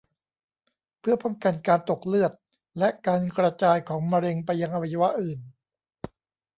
[0.99, 2.31] เพื่อป้องกันการตกเลือด
[2.79, 5.39] และการกระจายของมะเร็งไปยังอวัยวะอื่น